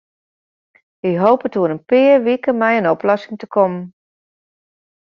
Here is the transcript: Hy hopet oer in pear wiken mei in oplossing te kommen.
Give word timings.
Hy 1.03 1.11
hopet 1.21 1.57
oer 1.59 1.71
in 1.75 1.85
pear 1.89 2.17
wiken 2.25 2.55
mei 2.59 2.75
in 2.79 2.91
oplossing 2.95 3.35
te 3.39 3.47
kommen. 3.55 3.85